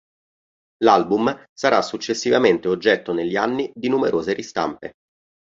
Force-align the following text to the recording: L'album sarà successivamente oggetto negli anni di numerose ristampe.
L'album 0.79 1.31
sarà 1.53 1.83
successivamente 1.83 2.67
oggetto 2.67 3.13
negli 3.13 3.35
anni 3.35 3.71
di 3.75 3.87
numerose 3.87 4.33
ristampe. 4.33 4.93